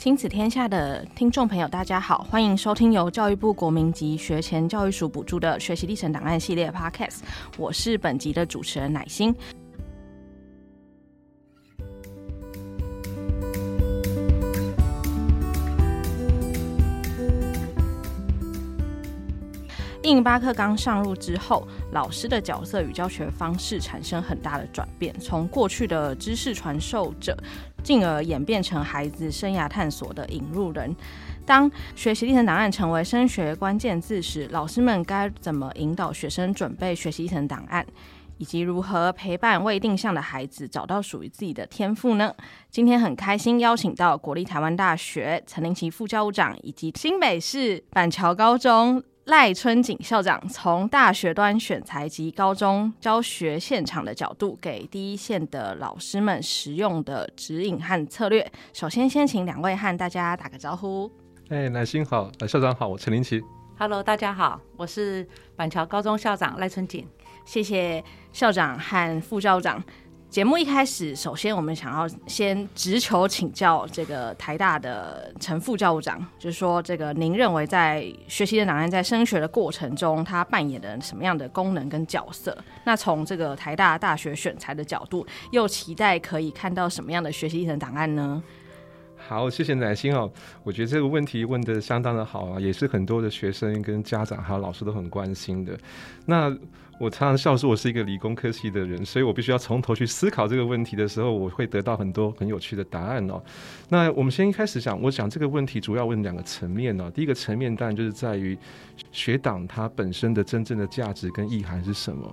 [0.00, 7.18] 亲子天下的听众朋友，大家好，欢迎收听由教育部国民及学前教育署补助的学习历程档案系列 Podcast。
[7.58, 9.36] 我是本集的主持人乃心。
[20.02, 27.36] 印巴克刚上路之后，老师的角色与教学方式产生很大的转变，从过去的知识传授者，
[27.82, 30.94] 进而演变成孩子生涯探索的引路人。
[31.46, 37.84] 当学习历程档案成为升学关键字时，老师们该怎么引导学生准备学习历程档案，
[38.38, 42.32] 以及如何陪伴未定向的孩子找到属于自己的天赋呢？
[42.70, 58.44] 今天很开心邀请到国立台湾大学陈麟琪副教务长，以及新北市板桥高中赖春锦校长，从大学端选材及高中教学现场的角度，给第一线的老师们实用的指引和策略。
[58.72, 61.08] 首先，先请两位和大家打个招呼。
[61.48, 63.40] 哎，乃心好，呃校长好，我陈林奇。
[63.78, 67.06] Hello，大家好，我是板桥高中校长赖春锦。
[67.44, 69.80] 谢谢校长和副校长。
[70.30, 82.56] 节目一开始，首先我们想要先直球请教这个台大的陈副教务长，就是说，这个您认为在学习的档案在升学的过程中，它扮演的什么样的功能跟角色？
[82.84, 88.40] 那从这个台大大学选才的角度，又期待可以看到什么样的学习历程档案呢？
[89.16, 90.30] 好，谢谢乃心哦。
[90.62, 95.76] 我觉得这个问题问得相当的好啊，也是很多的学生跟家长还有老师都很关心的。
[96.24, 96.56] 那
[97.00, 103.42] 我常常笑说，我是一个理工科系的人，所以我必须要从头去思考这个问题的时候，我会得到很多很有趣的答案哦。
[103.88, 107.10] 那我们先一开始讲，我想这个问题主要问两个层面哦。
[107.10, 108.54] 第一个层面当然就是在于
[109.12, 112.30] 学档它本身的真正的价值跟意涵是什么。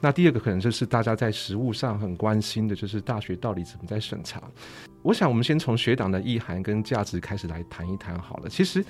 [0.00, 4.42] 那第二个可能就是大家在实务上很关心的，就是大学到底怎么在审查。
[5.02, 8.48] 我想我们先从学档的意涵跟价值开始来谈一谈好了。
[8.48, 8.82] 其实。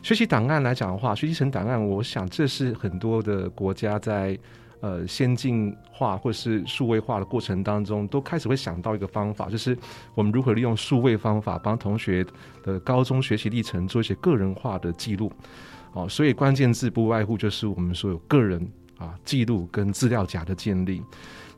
[0.00, 4.38] 学习档案来讲的话，学习成档案，我想这是很多的国家在
[4.80, 9.76] 呃先进化或是数位化的过程当中，都开始会想到一个方法，就是
[10.14, 12.24] 我们如何利用数位方法帮同学
[12.62, 15.32] 的高中学习历程做一些个人化的记录。
[15.92, 18.60] 哦，所以关键字不外乎就是我们说有个人
[18.98, 21.02] 啊记录跟资料夹的建立。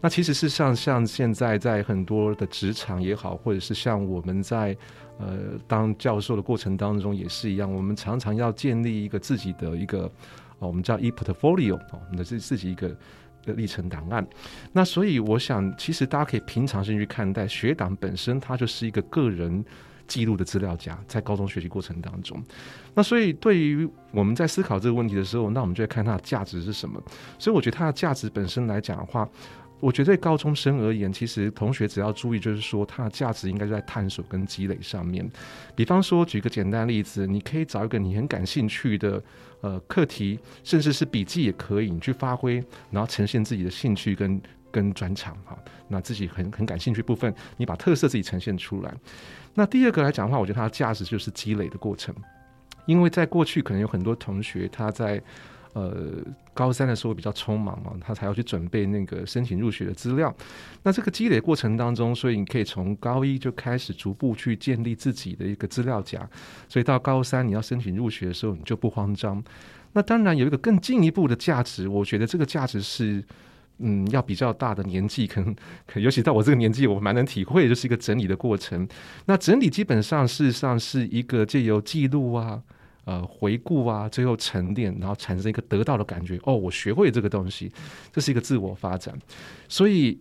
[0.00, 4.74] 那其实是像像现在在很多的职场也好，或者是像我们在
[5.18, 10.10] 呃当教授的过程当中也是一样，我们常常要建立一个自己的一个，
[10.60, 12.88] 哦、我们叫 e-portfolio 哦，那是自己一个
[13.44, 14.24] 的历程档案。
[14.72, 19.64] 那所以我想，其实大家可以平常心去看待学档本身，它就是一个个人
[20.06, 22.40] 记录的资料夹，在高中学习过程当中。
[22.94, 27.02] 那所以对于我们在思考这个问题的时候，那我们就要看它的价值是什么。
[27.38, 29.28] 所以我觉得它的价值本身来讲的话。
[29.80, 35.28] 我觉得对高中生而言，其实同学只要注意，就是说它的价值应该是在探索跟积累上面。
[35.74, 39.22] 比方说，举个简单例子，你可以找一个你很感兴趣的
[39.62, 44.40] 呃课题，甚至是笔记也可以，你去发挥，然后呈现自己的兴趣跟
[44.70, 45.58] 跟专长哈。
[45.88, 48.94] 那自己很很感兴趣部分，你把特色自己呈现出来。
[49.54, 52.14] 那第二个来讲的话，我觉得它的价值就是积累的过程，
[52.84, 55.22] 因为在过去可能有很多同学他在。
[55.72, 56.16] 呃，
[56.52, 60.34] 高三的时候比较匆忙嘛，他才要去准备那个申请入学的资料。
[60.82, 66.28] 那这个积累过程当中，所以你可以从高一就开始逐步去建立自己的一个资料夹。
[66.68, 69.40] 所以到高三你要申请入学的时候，你就不慌张。
[69.92, 73.24] 那当然有一个更进一步的价值，我觉得这个价值是，
[73.78, 75.54] 嗯，要比较大的年纪，可能
[75.86, 78.88] 可尤其到我这个年纪，我蛮能体会，就是一个整理的过程。
[79.26, 82.60] 那整理基本上事实上是一个借由记录啊。
[83.10, 86.38] 呃，回顾啊，最后沉淀，然后产生一个得到的感觉。
[86.44, 87.68] 哦，我学会这个东西，
[88.12, 89.18] 这是一个自我发展。
[89.68, 90.16] 所以，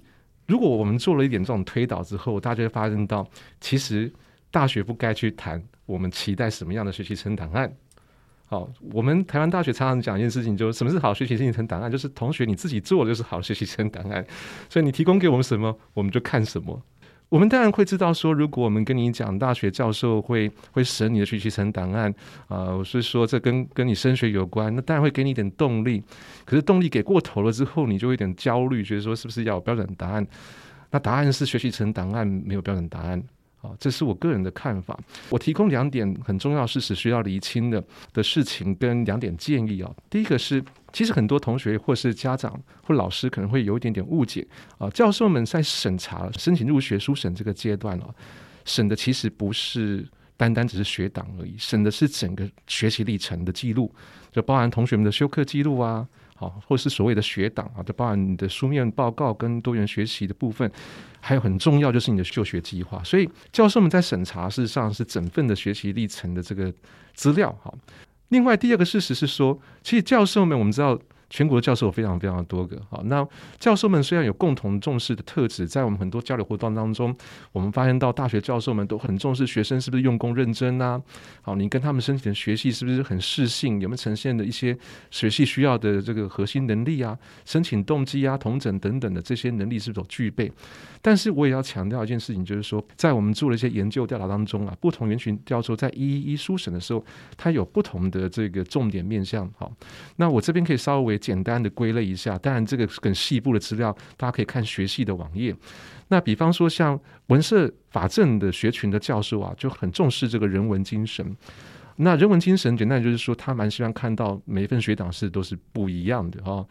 [0.47, 3.29] 如果我们做了一点这种推导之后，大家就会发现到，
[3.61, 4.11] 其实
[4.49, 7.71] 大学不该去谈我们期待什么样的学习成档案。
[8.47, 11.91] 好，我们台湾大学常常讲一件事情，就是什么是好学习历程档案？
[11.91, 14.25] 就是同学你自己做就是好学习成档案。
[14.67, 16.81] 所以你提供给我们什么，我们就看什么。
[17.29, 22.11] 我们当然会知道说，如果我们跟你讲大学教授会会审你的学习成档案，
[22.47, 26.03] 啊、呃，我是说这跟跟你升学有关，那当然会给你一点动力。
[26.43, 30.25] 可是动力给过头了之后，你就有点焦虑，觉得说是不是要有标准答案？
[30.89, 33.23] 那答案是学习成档案没有标准答案。
[33.61, 34.97] 啊，这是我个人的看法。
[35.29, 37.83] 我提供两点很重要事实需要厘清的
[38.13, 39.91] 的事情，跟两点建议啊。
[40.09, 40.63] 第一个是，
[40.93, 44.47] 其实很多同学或是家长或老师可能会有一点点误解
[44.77, 44.89] 啊。
[44.91, 48.13] 教授们在审查申请入学书审这个阶段哦，
[48.65, 50.07] 审的其实不是
[50.37, 53.93] 单单只是学档而已，审的是整个学习历程的记录，
[54.31, 56.07] 就包含同学们的修课记录啊。
[56.39, 60.71] 好，或是所谓的学党啊，就包含你的书面报告跟多元学习的部分，
[61.19, 63.03] 还有很重要就是你的就学计划。
[63.03, 66.73] 所以教授们在审查，事实上是整份的学习历程的这个
[67.13, 67.53] 资料。
[67.61, 67.77] 好，
[68.29, 70.97] 另外第二个事实是说，其实教授们我们知道。
[71.29, 73.27] 全国的教授有非常非常多个，好，那
[73.59, 77.15] 教授们虽然有共同重视的特质，在我们很多交流活动当中，
[77.51, 81.01] 我们发现到大学教授们都很重视学生是不是用功认真啊，
[81.41, 84.77] 好，你跟他们申请的学习是不是很适性，有没有呈现的一些
[85.11, 90.51] 学习需要的这个核心能力啊，申请动机啊、同整等等的这些能力是否具备？
[91.01, 97.05] 但是我也要强调一件事情，就是说，在我们做了一些研究调查当中啊，不同人群教授在一一一书审的时候，
[97.37, 99.49] 他有不同的这个重点面向。
[99.57, 99.71] 好，
[100.17, 105.55] 那我这边可以稍微简单的归类一下，当然这个更细部的资料，大家可以看学系的网页。
[106.07, 111.37] 那比方说，像文社法政的学群的教授啊，就很重视这个人文精神。
[111.97, 116.65] 那人文精神，简单就是说，他蛮希望看到每一份学党是都是不一样的哈。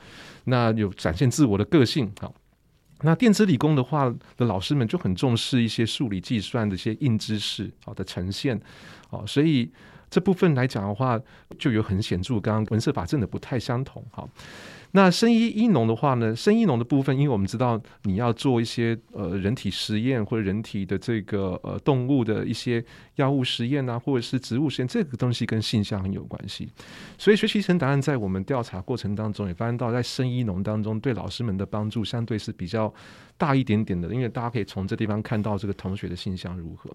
[0.45, 2.33] 那有展现自我的个性，哈。
[3.03, 8.61] 那电子理工的话的老师们就很重视一些数理计算的一些硬知识好的呈现，
[9.09, 9.71] 好，所以
[10.11, 11.21] 这部分来讲的话，
[11.59, 14.29] 就有很显著，刚刚文社法真的不太相同，好。
[14.93, 22.83] 那生医医农的话呢，生医农的部分，因为我们知道你要做一些呃人体实验或者人体的这个呃动物的一些
[23.17, 26.73] 药物实验啊，或者是植物实验，这个东西跟性向很有关系。
[27.19, 32.93] 所以学习成答案在我们调查过程当中也发现到，在生医农当中对老师们的帮助相对是比较
[33.37, 36.91] 大一点点的，因为大家可以从这地方看到这个同学的性向如何。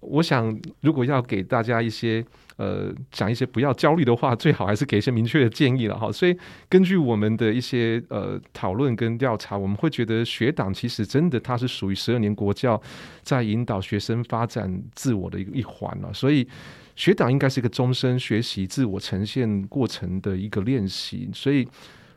[0.00, 2.24] 我想，如果要给大家一些
[2.56, 6.10] 呃讲一些不要焦虑的话， 最好还是给一些明确的建议了哈。
[6.10, 6.36] 所以
[6.68, 12.80] 根据我们的一些呃讨论跟调查，我们会觉得学党其实真的它是属于十二年国教
[13.22, 16.12] 在引导学生发展自我的一个一环了。
[16.14, 16.48] 所以
[16.96, 21.28] 学党应该是一个终身学习自我呈现过程的一个练习。
[21.34, 21.68] 所以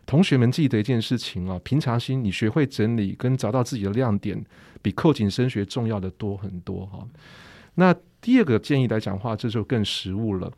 [0.06, 4.42] 同学们记得一件事情啊，平常心，你学会整理跟找到自己的亮点，
[4.82, 7.06] 比扣紧升学重要的多很多哈。
[7.76, 10.52] 那第二个建议来讲话，这就更实务了。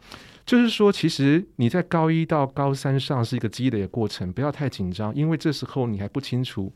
[0.45, 6.71] 就是说，其实你在高一到高三上是一个积累的过程，不要太紧张，因为这时候你还不清楚，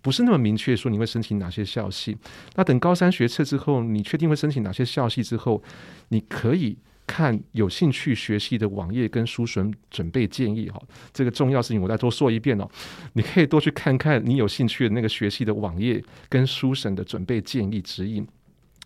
[0.00, 2.16] 不是那么明确说你会申请哪些校系。
[2.54, 5.62] 那等高三学测之后，你确定会申请哪些校系之后，
[6.08, 10.70] 你可以看有兴趣学习的网页跟书审准备建议。
[10.70, 10.80] 哈，
[11.12, 12.66] 这个重要事情我再多说一遍哦。
[13.12, 18.26] 你可以多去看看你有兴趣的那个学系的网页跟书审的准备建议指引。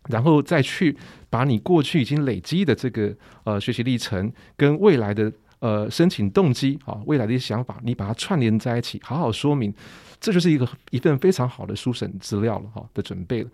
[0.08, 0.96] 然后再去
[1.30, 3.14] 把你过去已经累积的这个
[3.44, 9.72] 呃学习历程跟未来的呃申请动机啊，未来的一些想法，你把它串联在一起，好好说明，
[10.20, 13.48] 这就是一个一份非常好的书审资料了哈的准备了。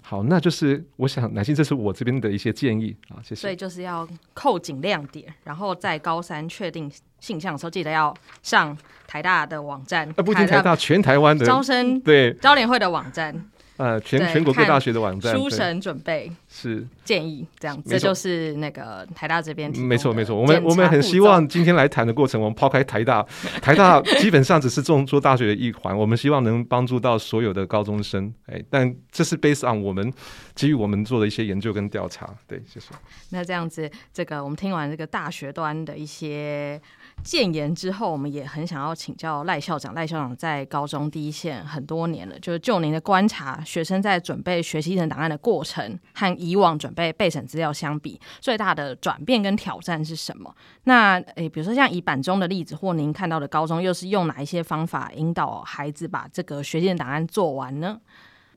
[0.00, 3.40] 好，那就是我想乃馨，这是我这边的一些建议啊，谢谢。
[3.40, 6.88] 所以就是要扣紧亮点，然后在高三确定
[7.18, 8.78] 性向的时候，记得要上
[9.08, 13.34] 台大的网站，啊，不仅台大，全台湾的招生对招联会的网站。
[13.76, 19.70] 呃，全全国各大学的网站，书审准备是建议这样，这就是那个台大这边。
[19.78, 23.22] 没错没错，我们我们很希望今天来谈的过程，我们抛开台大，
[23.60, 28.32] 台大基本上只是众多大学的一环，我们希望能帮助到所有的高中生。
[28.46, 30.12] 哎，但这是 based on 我们
[30.54, 32.34] 基于我们做的一些研究跟调查。
[32.46, 32.86] 对，谢谢。
[33.30, 36.80] 那这样子，这个我们听完这个大学端的一些。
[37.24, 39.94] 建言之后，我们也很想要请教赖校长。
[39.94, 50.54] 赖校长在高中第一线很多年了，就是就您的观察，学生在准备学习历程档案的过程和以往准备备审资料相比，最大的转变跟挑战是什么？
[50.84, 58.00] 那诶，比如说像以板中的例子，或您看到的高中，又是用哪一些方法引导孩子把这个学习的档案做完呢？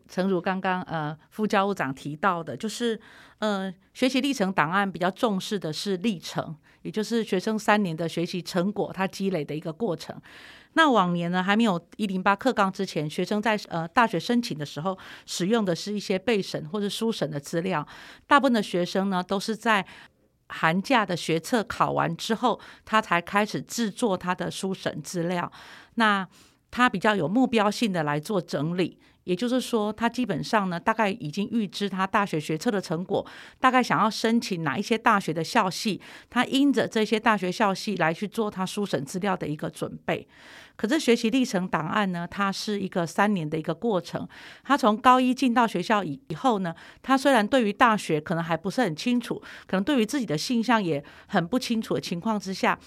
[0.08, 3.00] 诚如刚刚呃副教务长提到的，就是
[3.40, 6.56] 呃学习历程档案比较重视的是历程。
[6.82, 10.16] 也就是学生三年的学习成果，他积累的一个过程。
[10.74, 17.86] 那往年呢，还没有一零八课纲之前，学生在呃大学申请的时候，使用的是一些备审或者书审的资料。
[18.28, 19.86] 大部分的学生呢，都是在
[20.48, 25.52] 寒假的学测考完之后，他才开始制作他的书审资料。
[25.96, 26.28] 那
[26.72, 29.00] 他比较有目标性的来做整理。
[29.26, 33.24] 也就是说，他基本上呢，大概已经预知他大学学测的成果，
[33.60, 40.28] 大概想要申请哪一些大学的校系，他因着这些大学校系来去做他书审资料的一个准备。
[40.76, 44.28] 可是学习历程档案呢，它是一个三年的一个过程。
[44.64, 46.74] 他从高一进到学校以以后呢，
[47.04, 49.36] 他虽然对于大学可能还不是很清楚，
[49.68, 52.80] 可能对于自己的性向也很不清楚的情况之下，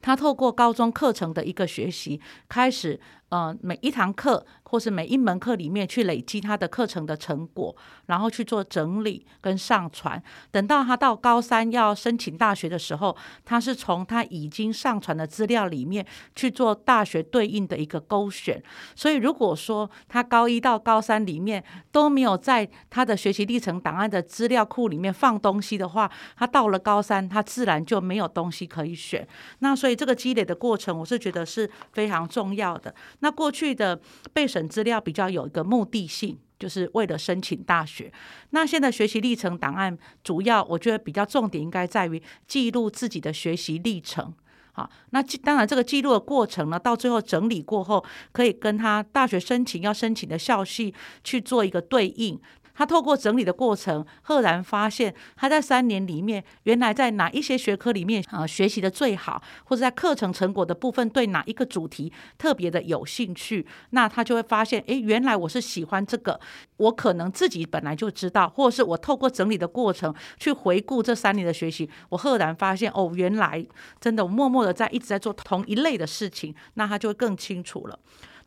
[0.00, 2.98] 他透过高中课程的一个学习，开始
[3.30, 7.74] 呃每一堂课或是每一门课里面去累积他的课程的成果，
[8.06, 10.22] 然后去做整理跟上传。
[10.52, 16.06] 等到他到高三要申请大学的时候，他是从他已经上传的资料里面
[16.36, 18.62] 去做大学对应的一个勾选。
[18.94, 29.26] 所以如果说他高一到高三里面都没有在他的学习历程档案的资料库里面放东西的话，他到了高三，他自然就没有东西可以选。
[29.60, 32.94] 那所以这个积累的过程，我是觉得是非常重要的。
[33.20, 34.00] 那过去的
[34.32, 38.12] 备审资料比较有一个目的性，就是为了申请大学。
[38.50, 44.34] 那现在学习历程档案主要，我觉得比较重点应该在于记录自己的学习历程。
[44.72, 52.40] 好，那记当然这个记录的过程呢，到最后整理过后，可以跟他大学申请要申请的校系去做一个对应。
[52.80, 66.40] 他透过整理的过程，赫然发现他在三年里面，原来在哪一些学科里面啊、学习的最好，或者在课程成果的部分对哪一个主题特别的有兴趣，那他就会发现，诶，原来我是喜欢这个，
[66.78, 73.62] 我可能自己本来就知道，或者是我透过整理的过程去回顾这三年的学习，我赫然发现，哦，原来
[74.00, 77.98] 真的我默默的在一直在做同一类的事情，那他就会更清楚了。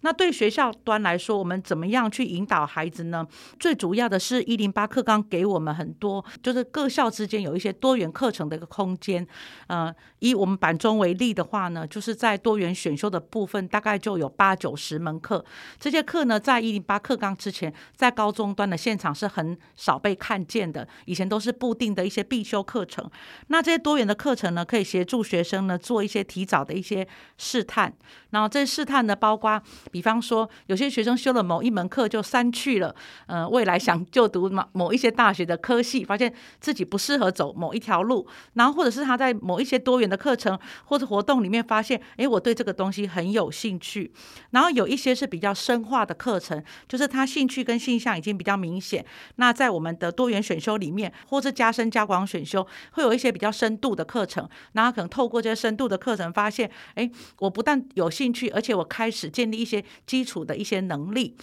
[0.03, 3.25] 那对学校端来说，我们怎么样去引导孩子呢？
[3.59, 9.25] 最主要的是一零八课纲给我们很多，就是各校之间有一些多元课程的一个空间。
[9.67, 15.43] 呃，以我们板中为例的话呢，就是在多元选修的部分，大概就有八九十门课。
[15.79, 20.87] 这些课呢，在一零八课纲之前，在高中端的现场是很少被看见的。
[21.05, 23.09] 以前都是固定的一些必修课程。
[23.47, 27.07] 那这些多元的课程呢，可以协助学生呢做一些提早的一些
[27.37, 27.93] 试探。
[28.31, 29.61] 然后这些试探呢，包括
[29.93, 32.95] 比方说，有些学生修了某一门课就删去了，
[33.27, 44.11] 呃，未来想就读某某一些大学的科系，发现自己不适合走某一条路，然后或者是他在某一些多元的课程或者活动里面发现，诶，我对这个东西很有兴趣。
[44.49, 49.05] 然后有一些是比较深化的课程，就是他兴趣跟性向已经比较明显。
[49.35, 54.49] 那在我们的多元选修里面，或是加深加广选修，会有一些比较深度的课程。
[54.71, 61.35] 然后可能透过这些深度的课程，发现，诶，我不但有兴趣，而且我开始建立一些基础的一些能力，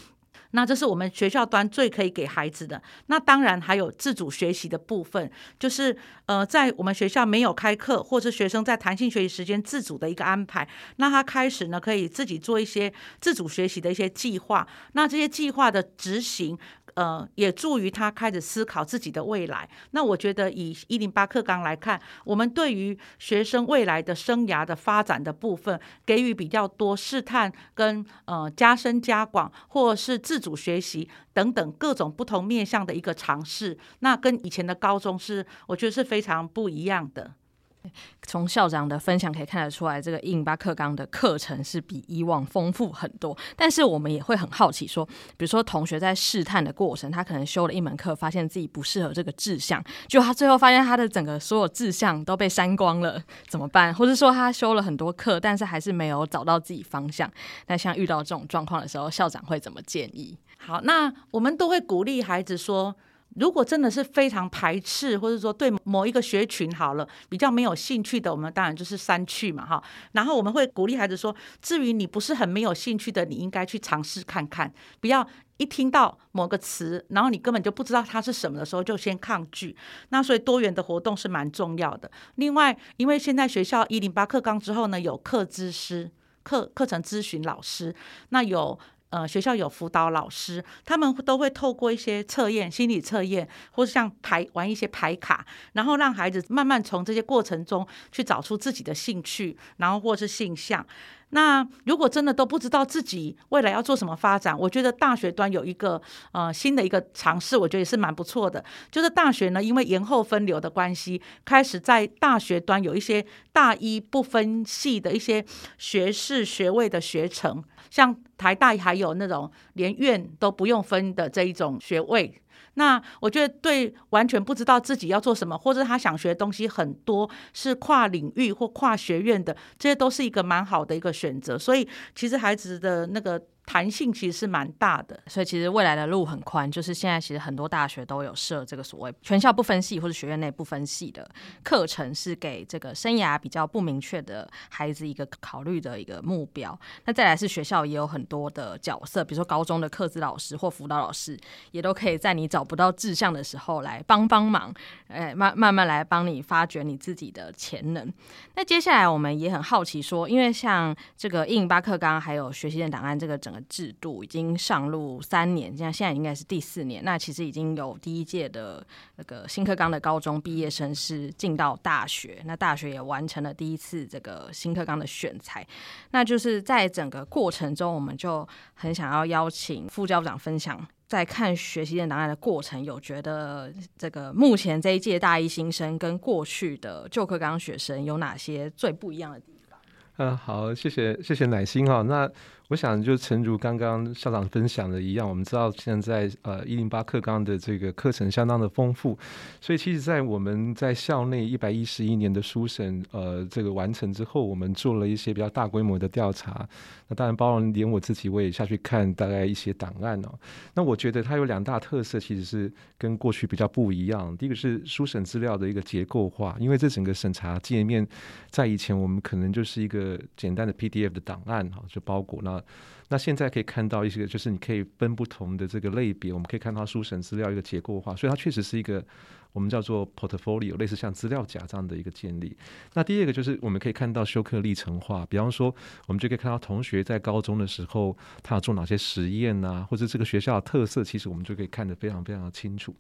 [0.53, 2.83] 那这是我们学校端最可以给孩子的。
[3.07, 14.67] 那当然还有自主学习的部分，就是呃，在我们学校没有开课，或是学生在弹性学习时间自主的一个安排，那他开始呢可以自己做一些自主学习的一些计划。
[14.93, 16.59] 那这些计划的执行。
[16.95, 19.69] 呃，也助于他开始思考自己的未来。
[19.93, 33.79] 那我觉得，以一零八课纲来看，我们对于学生未来的生涯的发展的部分，给予比较多试探跟呃加深加广，或是自主学习等等各种不同面向的一个尝试。
[34.01, 37.35] 那跟以前的高中是，我觉得是非常不一样的。
[38.27, 43.37] 从校长的分享可以看得出来，这个印巴克纲的课程是比以往丰富很多。
[43.57, 45.05] 但是我们也会很好奇，说，
[45.37, 53.93] 比如说同学在试探的过程，他可能修了一门课，发现自己不适合这个志向，就他最后发现他的整个所有志向都被删光了，怎么办？
[53.95, 57.31] 或者说他修了很多课，但是还是没有找到自己方向。
[57.67, 60.37] 那像遇到这种状况的时候，校长会怎么建议？
[60.59, 62.95] 好，那我们都会鼓励孩子说。
[63.37, 69.83] 如果真的是非常排斥，或者说对某一个学群好了比较没有兴趣的，我们当然就是删去嘛，哈。
[70.13, 75.27] 然后我们会鼓励孩子说，至于你不是很没有兴趣的，你应该去尝试看看，不要
[75.59, 79.77] 一听到某个词，然后你根本就不知道它是什么的时候就先抗拒。
[80.09, 82.11] 那所以多元的活动是蛮重要的。
[82.35, 86.11] 另外，因为现在学校一零八课纲之后呢，有课咨师、
[86.43, 87.95] 课课程咨询老师，
[88.31, 88.79] 那有。
[89.11, 100.87] 呃，学校有辅导老师，他们都会透过一些测验、心理测验，或是像牌玩一些牌卡，然后让孩子慢慢从这些过程中去找出自己的兴趣，然后或是性向。
[101.31, 106.01] 那如果真的都不知道自己未来要做什么发展，我觉得大学端有一个
[106.33, 108.65] 呃新的一个尝试，我觉得也是蛮不错的。
[108.91, 115.45] 就是大学呢，因为延后分流的关系，开始在大学端有一些大一不分系的一些
[115.79, 117.63] 学士学位的学程。
[117.91, 122.41] 像台大还有那种连院都不用分的这一种学位，
[122.75, 131.59] 那我觉得对完全不知道自己要做什么，或者他想学的东西很多，是跨领域或跨学院的，这些都是一个蛮好的一个选择。
[131.59, 133.41] 所以其实孩子的那个。
[133.73, 136.69] 弹性其实是蛮大的，所以其实未来的路很宽。
[136.69, 141.31] 就是现在其实很多大学都有设这个所谓全校不分系或者学院内不分系的
[141.63, 146.77] 课程，是给这个生涯比较不明确的孩子一个考虑的一个目标。
[147.05, 151.39] 那再来是学校也有很多的角色，比如说高中的课资老师或辅导老师，
[151.71, 154.75] 也都可以在你找不到志向的时候来帮帮忙，
[155.07, 158.13] 哎，慢慢慢来帮你发掘你自己的潜能。
[158.57, 163.60] 那接下来我们也很好奇说，因为像这个印巴克刚还有学习的档案这个整个。
[163.69, 167.05] 制度已经上路三年，现在现在应该是第四年。
[167.05, 168.85] 那其实已经有第一届的
[169.17, 175.67] 那个新课纲的高中毕业生是进到大学，那大学也完成了第一次这个新课纲的选才。
[176.13, 189.79] 那就是在整个过程中，我们就很想要邀请副教务长分享，在看学习历程档案的过程，有觉得这个目前这一届大一新生跟过去的旧课纲学生有哪些最不一样的地方？
[190.17, 192.03] 嗯，好，谢谢谢谢乃心哈。
[192.03, 192.31] 那
[192.71, 199.19] 我想就诚如刚刚校长分享的一样，我们知道现在呃一零八课纲的这个课程相当的丰富，
[199.61, 206.65] 所以其实，在我们在校内一百一十一年的书审呃这个完成之后，我们做了一些比较大规模的调查。
[207.09, 210.39] 那当然，包括连我自己，我也下去看大概一些档案哦。
[210.73, 214.37] 那我觉得它有两大特色，其实是跟过去比较不一样。
[214.37, 218.07] 第一个是书审资料的一个结构化，因为这整个审查界面
[218.49, 222.60] 在以前我们可能就是一个简单的 PDF 的档案哈，就包裹那。
[223.09, 229.05] 那现在可以看到一些，就是你可以分不同的这个类别，我们可以看到书审资料一个结构化，所以它确实是一个。
[229.53, 232.57] 我们叫做 portfolio，类似像资料夹这样的一个建立。
[232.95, 235.75] 那第二个就是我们可以看到修课历程化，比方说
[236.07, 242.95] 我们就可以看到同学在高中的时候他要做哪些实验啊，或者这个学校的特色，其实我们就可以看得非常非常的清楚。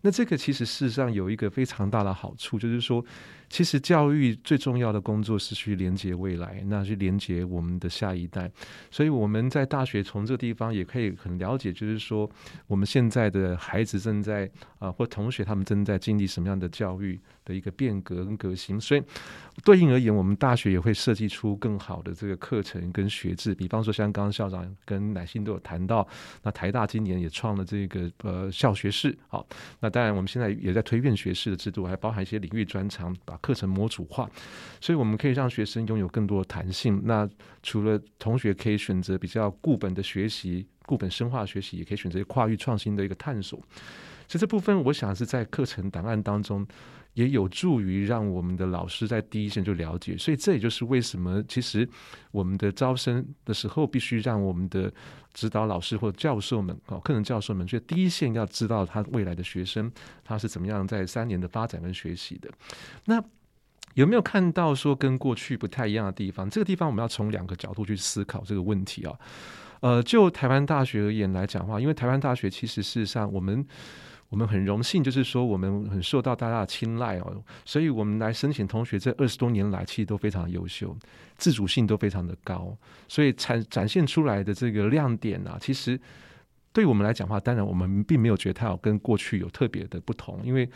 [0.00, 3.04] 那这个其实事实上有一个非常大的好处，就是说，
[3.50, 8.50] 其实教育最重要的工作是去连接未来，那去连接我们的下一代。
[8.90, 12.30] 所以我们在大学从这个地方也可以很了解，就是说
[12.66, 15.89] 我们现在的孩子正在啊、或同学他们正在。
[15.90, 19.02] 在经历什么样的教育的一个变革跟革新，所以
[19.64, 23.54] 对应而言，我们大学也会设计出更好的这个课程跟学制。
[23.54, 26.06] 比方说，像刚刚校长跟乃馨都有谈到，
[26.42, 29.46] 那台大今年也创了这个呃校学士，好，
[29.80, 34.30] 那当然我们现在也在推院学士的制度，还包含一些领域专长，把课程模组化，
[34.80, 37.00] 所以我们可以让学生拥有更多的弹性。
[37.04, 37.28] 那
[37.62, 43.60] 除了同学可以选择比较固本的学习、固本深化学习，也可以选择跨域创新的一个探索。
[44.30, 46.64] 所以这部分，我想是在课程档案当中，
[47.14, 50.16] 也有助于让我们的老师在第一线就了解。
[50.16, 51.88] 所以这也就是为什么，其实
[52.30, 54.88] 我们的招生的时候，必须让我们的
[55.34, 59.90] 指导老师或教授们哦，课程教授们，所以第一线要知道他未来的学生
[60.22, 62.48] 他是怎么样在三年的发展跟学习的。
[63.06, 63.20] 那
[63.94, 66.48] 有没有看到说跟过去不太一样的地方？
[66.48, 69.12] 这个地方我们要从两个角度去思考这个问题啊。
[69.80, 73.66] 呃，就台湾大学而言来讲话，因为台湾大学其实事实上我们。
[74.30, 80.96] 我们很荣幸，就是说我们很受到大家的青睐哦，所以我们来申请同学这二十多年来，其实都非常优秀，
[81.36, 82.74] 自主性都非常的高，
[83.08, 86.00] 所以展展现出来的这个亮点啊，其实
[86.72, 90.66] 对我们来讲话，当然我们并没有觉得它有跟过去有特别的不同，因为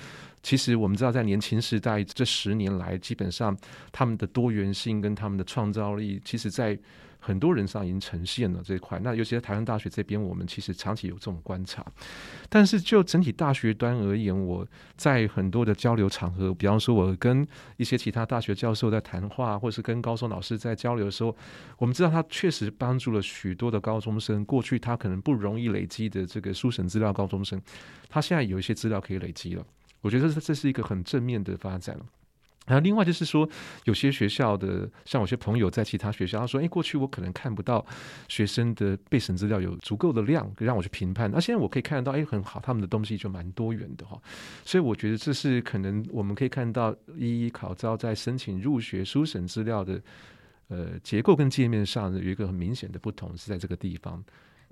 [0.43, 3.57] 其实我们知道在年轻时代这十年来，基本上
[3.93, 6.79] 他们的多元性跟他们的创造力，其实在。
[7.27, 11.83] 很多人上已经呈现了这一块，那尤其在台湾大学这边，我们其实长期有这种观察。
[12.51, 17.47] 但是就整体大学端而言，我在很多的交流场合，比方说我跟
[17.79, 21.35] 一些其他大学教授在谈话，或是跟高中老师在交流的时候，
[21.79, 24.45] 我们知道他确实帮助了许多的高中生。
[24.45, 27.59] 过去他可能不容易累积的这个书审资料，高中生
[28.11, 29.65] 他现在有一些资料可以累积了。
[30.03, 31.99] 我觉得这这是一个很正面的发展。
[32.67, 33.47] 然后另外就是说，
[33.85, 37.85] 有些学校的，像我些朋友在其他学校，他说：“哎，过去我可能看不到
[38.27, 41.31] 学生的备审资料有足够的量，让我去评判。
[41.31, 44.19] 那现在我可以看得到，哎，很好，他们的东西就蛮多元的哈。
[44.65, 50.01] 所以我觉得这是可能我们可以看到一一考招在申请入学书审资料的
[50.69, 54.25] 呃结构跟界面上有一个很明显的不同，是在这个地方。”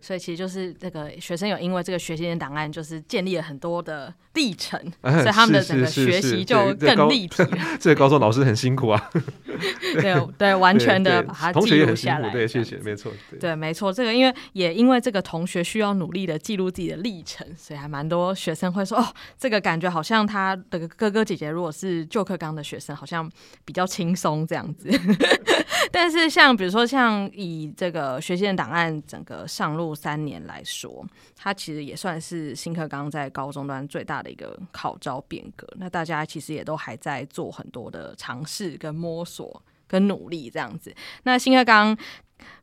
[0.03, 7.59] 所以其实就是这个学生有因为这个学习的档案，就是建立了很多的历程， 所以他们的整个学习就更立体了。
[7.79, 9.11] 这个高中老师很辛苦啊，
[9.95, 12.31] 对对，完全的把它记录下来。
[12.31, 13.93] 对，谢谢，没错，对，没错。
[13.93, 19.07] 这个因为也因为这个同学需要努力的记录自己的历程，所以还蛮多学生会说哦，
[19.39, 23.31] 这个感觉好像他的哥哥姐姐如果是旧课纲的学生，好像
[23.65, 24.91] 比较轻松这样子。
[25.93, 29.92] 但是像比如说像以这个学习的档案整个上路。
[29.95, 35.67] 三年来说，它其实也算是新课纲在高中端最大的一个考招变革。
[35.77, 40.95] 那大家其实也都还在做很多的尝试、跟摸索、跟努力这样子。
[41.25, 41.97] 那新课纲。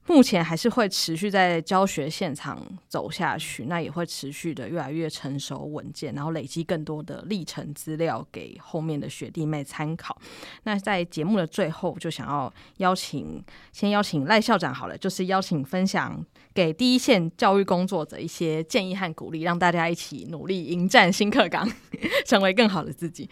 [0.08, 10.20] 目前还是会持续在教学现场走下去，那也会持续的越来越成熟稳健，然后累积更多的历程资料给后面的学弟妹参考。
[10.64, 21.72] 那在节目的最后，就想要邀请，先邀请赖校长好了，就是邀请分享给第一线教育工作者一些建议和鼓励，让大家一起努力迎战新课纲，
[22.26, 23.30] 成为更好的自己。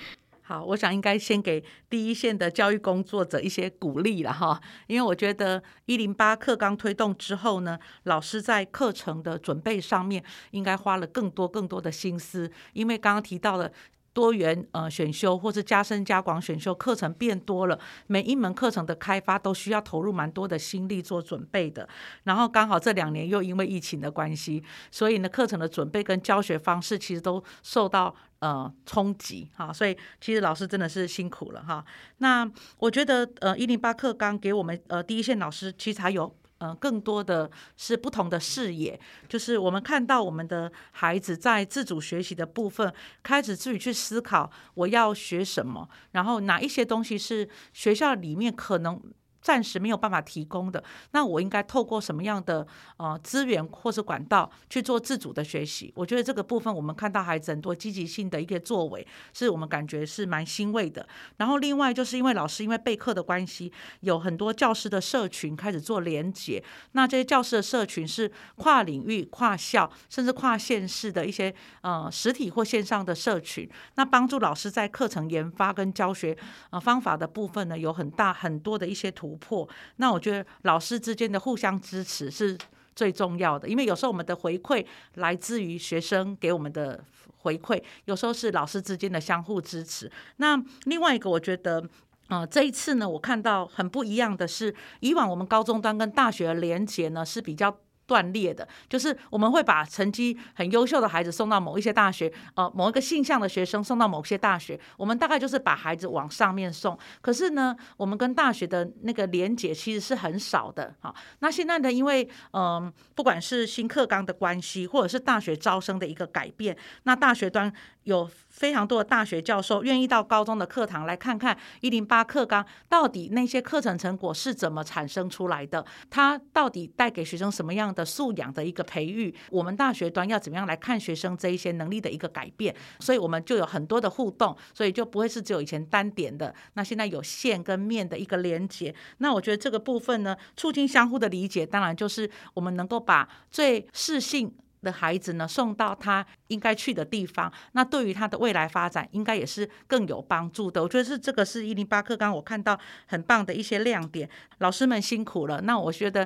[0.47, 13.69] 好，我想应该先给第一线的教育工作者一些鼓励了哈，因为我觉得一零八课纲推动之后呢，老师在课程的准备上面应该花了更多更多的心思，因为刚刚提到了。
[14.13, 21.88] 多元呃选修或是加深加广选修课程变多了，每一门课程的开发都需要投入蛮多的心力做准备的。
[22.23, 29.71] 然后刚好这两年又因为疫情的关系，所以呢课程的准备跟教学方式其实都受到呃冲击哈。
[29.71, 31.84] 所以其实老师真的是辛苦了哈。
[32.17, 36.36] 那我觉得呃一零八课纲给我们呃第一线老师其实还有。
[36.60, 49.00] 呃，更多的是不同的视野，就是我们看到我们的孩子在自主学习的部分，开始自己去思考我要学什么，然后哪一些东西是学校里面可能。
[49.47, 55.89] 暂时没有办法提供的，那我应该透过什么样的呃资源或是管道去做自主的学习？
[55.95, 61.07] 我觉得这个部分我们看到孩子很多积极性的一个作为，是我们感觉是蛮欣慰的。
[61.38, 76.38] 然后另外就是因为老师因为备课的关系，有很多教师的社群开始做连结，那这些教师的社群是跨领域、跨校甚至跨县市的一些呃实体或线上的社群，那帮助老师在课程研发跟教学
[76.71, 79.37] 呃方法的部分呢，有很大很多的一些图。
[79.38, 82.58] 破，那我觉得老师之间的互相支持是
[82.95, 87.04] 最重要的，因为有时候我们的回馈来自于学生给我们的
[87.38, 90.12] 回馈，有时候是老师之间的相互支持。
[90.38, 91.84] 那另外一个，我觉得，
[92.28, 97.78] 呃，这一次呢，我看到很不一样的是，以往我们高中端跟大学的连结呢是比较。
[98.08, 106.98] 断裂的，就是我们会把成绩很优秀的孩子送到某一些大学，呃，某一个性向的学生送到某些大学，我们大概就是把孩子往上面送。
[107.22, 110.96] 可是呢，我们跟大学的那个连结其实是很少的。
[111.02, 117.72] 好，那现在呢，因为嗯、不管是新课纲的关系，或者是大学招生的一个改变，那大学端
[118.04, 118.30] 有。
[118.58, 129.34] 非常多的大学教授愿意到高中的课堂来看看一零八课纲到底那些课程成果是怎么产生出来的，它到底带给学生什么样的素养的一个培育？
[129.52, 132.76] 我们大学端要怎么样来看学生这一些能力的一个改变？
[133.00, 136.52] 所以我们就有很多的互动，所以就不会是只有以前单点的。
[136.74, 144.52] 那现在有线跟面的一个连接，那我觉得这个部分呢，促进相互的理解，当然就是我们能够把最适性。
[144.88, 150.82] 的孩子呢，送到他应该去的地方，那对于他的未来发展，应该也是更有帮助的。
[150.82, 154.30] 我觉得是这个是一零八课纲，我看到很棒的一些亮点。
[154.60, 155.60] 老师们辛苦了。
[155.62, 156.26] 那我觉得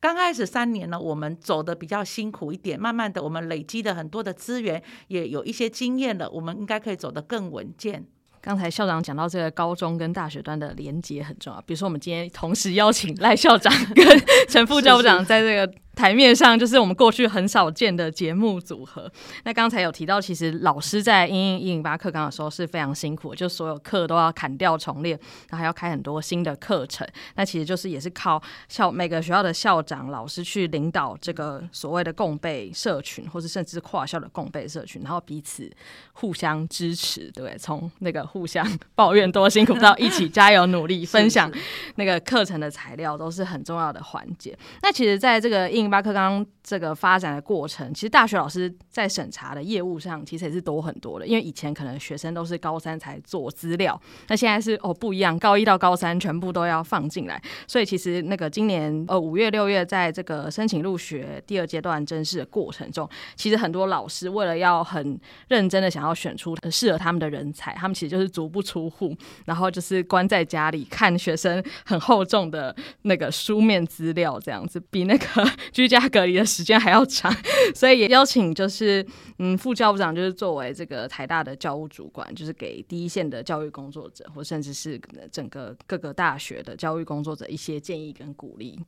[0.00, 8.04] 刚开始三年呢，我们走得比较辛苦一点，慢慢的我们累积了很多的资源，也有一些经验了，我们应该可以走得更稳健。
[8.42, 14.04] 刚才校长讲到这个高中跟大学端的连接很重要，比如说我们今天同时邀请赖校长跟
[14.48, 15.72] 陈副教务长在这个。
[16.00, 19.10] 台面上就是我们过去很少见的节目组合。
[19.44, 25.18] 那刚才有提到，其实老师在因应一零八课纲的时候是非常辛苦，就所有课都要砍掉重练，
[25.50, 27.06] 然后还要开很多新的课程。
[27.34, 35.70] 那其实就是也是靠校每个学校的校长、老师去领导这个所谓的共备社群，或是甚至跨校的共备社群，然后彼此
[36.14, 37.58] 互相支持，对不对？
[37.58, 41.52] 从那个互相抱怨多辛苦到一起加油努力，分享
[41.96, 44.56] 那个课程的材料，都是很重要的环节。
[44.82, 51.26] 那其实在这个应八课纲这个发展的过程，其实大学老师在审查的业务上，其实也是多很多的。
[51.26, 57.42] 因为以前可能学生都是高三才做资料，那现在是哦不一样，高一到高三全部都要放进来。
[57.66, 75.50] 所以其实那个今年呃五月六月，在这个申请入学第二阶段甄试的过程中，其实很多老师为了要很认真的想要选出适合他们的人才，他们其实就是足不出户，然后就是关在家里看学生很厚重的那个书面资料，这样子比那个。
[75.72, 77.32] 居家隔离的时间还要长，
[77.74, 79.04] 所以也邀请就是
[79.38, 88.78] 嗯副教务长，就是作为这个台大的教务主管，就是给第一线的教育工作者，或甚至是整个各个大学的教育工作者一些建议跟鼓励。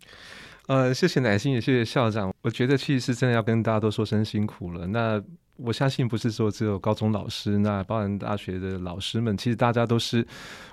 [0.67, 2.33] 呃，谢谢乃心，也谢谢校长。
[2.43, 4.87] 我觉得其实是真的要跟大家都说声辛苦了。
[4.87, 5.23] 那。
[5.65, 10.27] 我相信不是说只有高中老师，那包含大学的老师们，其实大家都是，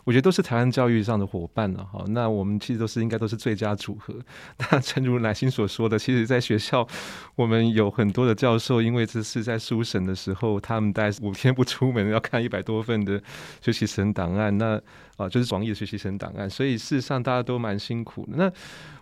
[0.03, 2.03] 我觉得都是台湾教育上的伙伴了哈。
[2.07, 4.13] 那我们其实都是应该都是最佳组合。
[4.57, 6.87] 那正如乃馨所说的，其实在学校，
[7.35, 13.21] 我们有很多的教授，因为这是在书审的时候，他们大概五天不出门，要看一百多份的
[13.61, 14.81] 学习生档案，那
[15.17, 18.33] 啊就是广义的学习生档案，所以事实上大家都蛮辛苦的。
[18.35, 18.51] 那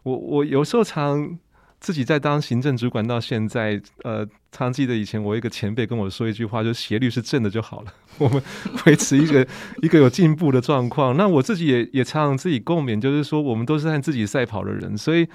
[0.03, 1.37] 我我有时候常。
[1.79, 7.93] 自己在当行政主管到现在，呃，常记得以前我一个前辈跟我说一句话，就斜率是正的就好了。
[8.17, 8.41] 我们
[8.85, 9.47] 维持一个
[9.83, 11.15] 一个有进步的状况。
[11.15, 15.27] 那我自己也也常常自己共勉，就是说我们都是和自己赛跑的人，所以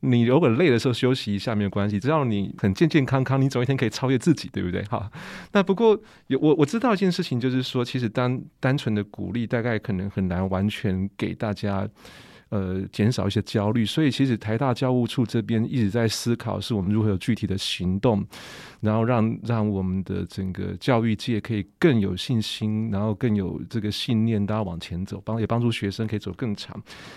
[0.00, 4.82] 你如果累的时候休息一下没有关系，只要你很健健康康，你总有一天可以超越自己，对不对？
[4.92, 5.10] 哈，
[5.52, 11.88] 那不过有我我知道一件事情，就是说，其实单单纯的鼓励，大概可能很难完全给大家。
[12.48, 18.24] 呃，减少一些焦虑，所以其实台大教务处这边一直在思考，是我们如何有具体的行动，
[18.80, 26.72] 然后让让我们的整个教育界可以更有信心，然后更有这个信念，大家往前走，帮也帮助学生可以走更长。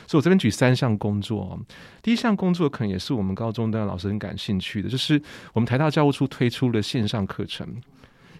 [0.07, 1.59] 所以我这边举三项工作哦，
[2.01, 5.21] 第一项工作可能也是我们高中的老师很感兴趣的，就是
[5.53, 7.67] 我们台大教务处推出了线上课程，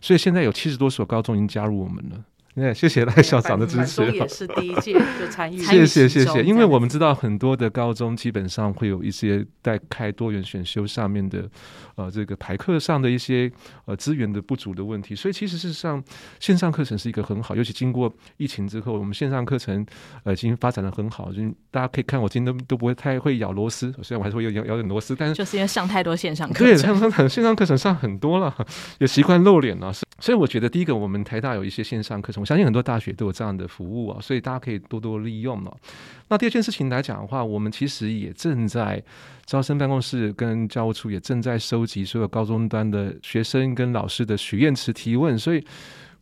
[0.02, 2.26] 所以现在有七十多所高中已经加入我们了。
[2.60, 4.06] 那谢谢赖校长的支持。
[4.12, 5.58] 也是第一届就参与。
[5.58, 11.50] 谢谢谢谢，因为我们知道很多的高中基本上会有一些在开多元选修上面的
[11.96, 13.52] 呃这个排课上的一些
[13.86, 16.04] 呃资源的不足的问题，所以其实事实上
[16.40, 19.86] 线上课程是一个很好，尤其经过疫情之后，我们线上课程
[20.24, 21.42] 呃已经发展的很好，就
[21.72, 28.54] 大家可以看我今天都都不会太会咬螺丝，虽然我还是会咬咬点螺丝，但是就是因为上太多线上课程，对，上上线上课程上很多了，
[29.00, 35.78] 也习惯露脸了，所以我觉得第一个我们台大有一些线上课程，我相信很多大学都有这样的服务啊，所以大家可以多多利用了。
[36.30, 39.00] 那第二件事情来讲的话，我们其实也正在
[39.46, 45.64] 招生办公室跟教务处也正在收集所有高中端的学生跟老师的许愿池提问，所以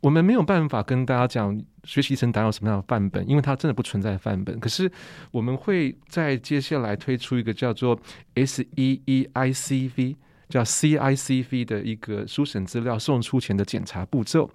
[0.02, 4.60] 我们没有办法跟大家讲学习历程档案有什么样的范本，因为它真的不存在范本。
[4.60, 4.92] 可是
[5.32, 7.98] 我们会在接下来推出一个叫做
[8.36, 10.18] S E E I C V，
[10.50, 14.50] 叫 C I C V 的一个书审资料送出前的检查步骤。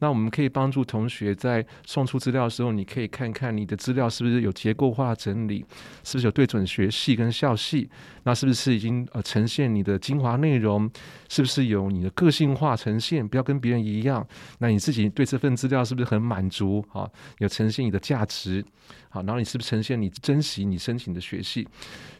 [0.00, 5.64] 那我们可以帮助同学在送出资料的时候，你可以看看你的资料是不是有结构化整理，
[6.04, 7.88] 是不是有对准学系跟校系，
[8.22, 10.90] 那是不是已经呃呈现你的精华内容，
[11.28, 14.26] 是不是有你的个性化呈现，不要跟别人一样。
[14.58, 17.08] 那你自己对这份资料是不是很满足啊？
[17.38, 18.64] 有呈现你的价值。
[19.10, 21.66] 好，然后你是不是呈现你珍惜你申请的学系？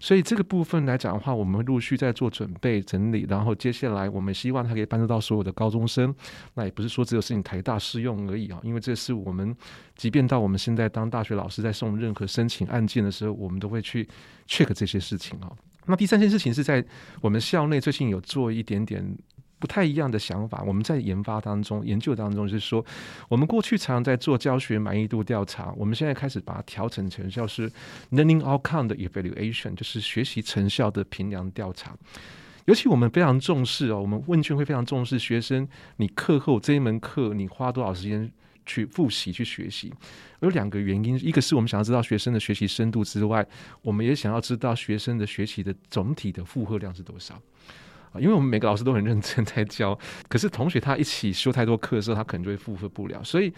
[0.00, 6.14] 所以这个部分来讲的话，我们陆续在做准备整理，然后接下来我们希望它可以帮助到所有的高中生。
[6.54, 9.54] 那也不是说只有是你台大适用而已啊，因为这是我们
[9.94, 14.08] 即便到我们现在当大学老师在送任何申请案件的时候，我们都会去
[14.46, 15.52] check 这些事情啊。
[15.84, 16.84] 那第三件事情是在
[17.20, 19.04] 我们校内最近有做一点点。
[19.60, 22.84] 不太一样的想法，我们在研发当中、研究当中，就是说，
[23.28, 27.68] 我们过去常常在做教学满意度调查，我们现在开始把它调整成叫是
[28.12, 31.92] learning outcome 的 evaluation，就是学习成效的评量调查。
[32.68, 38.30] 尤其我们非常重视哦，我们问卷会非常重视学生，你课后这一门课你花多少时间
[38.66, 39.90] 去复习、去学习？
[40.40, 43.46] 有两个原因，一个是我们想要知道学生的学习深度之外，
[43.80, 47.40] 我们也想要知道学生的学习的总体的负荷量是多少。
[48.18, 53.22] 因为我们每个老师都很认真在教，可是同学他一起修太多课的时候，他可能就会负荷不了。
[53.24, 53.52] 所以，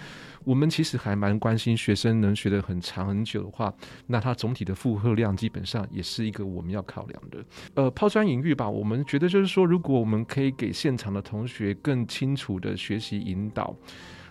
[0.45, 3.73] 我们其实还蛮关心学生能学得很长很久的话，
[4.07, 7.45] 那他总体的负荷量基本上也是一个我们要考量的。
[7.75, 13.75] 呃，抛砖引玉吧，我们觉得就是说，如果我们可以给现场的同学更清楚的学习引导，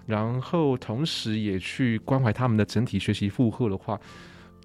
[0.05, 3.99] 然后同时也去关怀他们的整体学习负荷的话。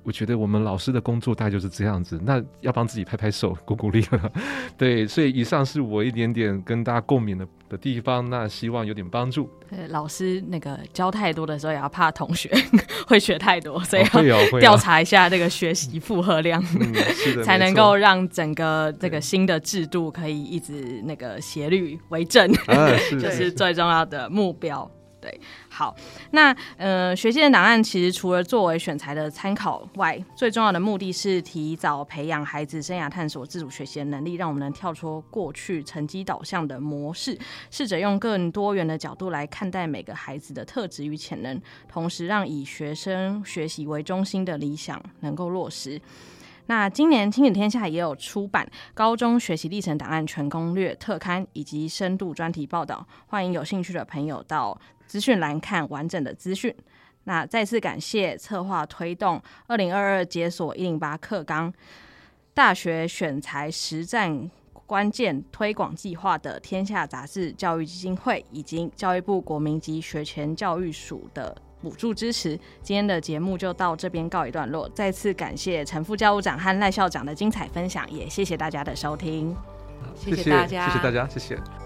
[0.05, 4.31] 我觉得我们老师的工作大概就是这样子，那要帮自己拍拍手、鼓鼓励了。
[4.77, 9.49] 对，所以以上是我一点点跟大家共勉的的地方，那希望有点帮助。
[9.69, 12.51] 对，老师那个教太多的时候，也要怕同学
[13.09, 22.53] 会学太多，所以要调、哦、查一下这个学习负荷量，嗯、是的 才能够让整个这个新的制度可以一直那个斜率为正，
[23.19, 24.90] 就是最重要的目标。
[25.25, 25.97] 对，好，
[26.33, 37.39] 那呃，学习的档案其实除了作为选材的参考外，最重要的目的是提早培养孩子生涯探索、自主学习的能力，让我们能跳出过去成绩导向的模式，
[37.71, 41.59] 试着用更多元的角度来看待每个孩子的特质与潜能，
[41.89, 45.99] 同时让以学生学习为中心的理想能够落实。
[46.67, 56.75] 那今年亲子天下也有出版《高中学习历程档案全攻略》特刊以及深度专题报道，欢迎有兴趣的朋友到资讯栏看完整的资讯。
[57.25, 61.73] 那再次感谢策划推动二零二二解锁一零八课纲
[62.53, 64.51] 大学选材实战
[64.87, 74.88] 关键推广计划的天下杂志教育基金会以及教育部国民及学前教育署的补助支持，今天的节目就到这边告一段落。
[74.90, 79.57] 再次感谢陈副教务长和赖校长的精彩分享，也谢谢大家的收听。
[80.14, 81.84] 谢谢大家，谢谢大家，谢谢。